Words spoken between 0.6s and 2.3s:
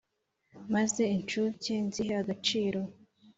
maze incuke nzihe